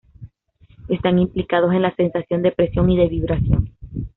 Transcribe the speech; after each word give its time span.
Están 0.87 1.19
implicados 1.19 1.71
en 1.75 1.83
la 1.83 1.93
sensación 1.93 2.41
de 2.41 2.51
presión 2.51 2.89
y 2.89 2.97
de 2.97 3.07
vibración. 3.07 3.71